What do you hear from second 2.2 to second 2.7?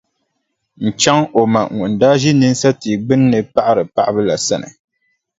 ʒi nyimsa